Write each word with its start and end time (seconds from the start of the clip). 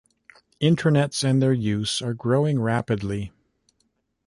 Intranets 0.59 1.23
and 1.23 1.43
their 1.43 1.53
use 1.53 2.01
are 2.01 2.15
growing 2.15 2.59
rapidly. 2.59 3.31